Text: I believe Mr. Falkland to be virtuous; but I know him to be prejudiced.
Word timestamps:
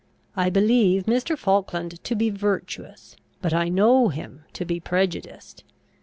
I 0.35 0.49
believe 0.49 1.03
Mr. 1.03 1.37
Falkland 1.37 2.03
to 2.05 2.15
be 2.15 2.31
virtuous; 2.31 3.15
but 3.39 3.53
I 3.53 3.69
know 3.69 4.07
him 4.07 4.45
to 4.53 4.65
be 4.65 4.79
prejudiced. 4.79 5.63